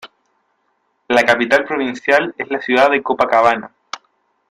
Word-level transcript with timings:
La 1.09 1.21
capital 1.21 1.63
provincial 1.63 2.33
es 2.39 2.49
la 2.49 2.59
ciudad 2.59 2.89
de 2.89 3.03
Copacabana. 3.03 3.69